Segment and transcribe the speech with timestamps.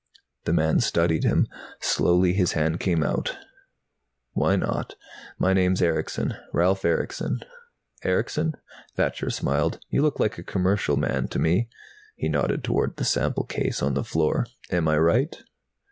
[0.45, 1.47] The man studied him.
[1.79, 3.37] Slowly his hand came out.
[4.31, 4.95] "Why not?
[5.37, 6.33] My name's Erickson.
[6.51, 7.41] Ralf Erickson."
[8.03, 8.55] "Erickson?"
[8.95, 9.79] Thacher smiled.
[9.91, 11.69] "You look like a commercial man, to me."
[12.15, 14.47] He nodded toward the sample case on the floor.
[14.71, 15.39] "Am I right?"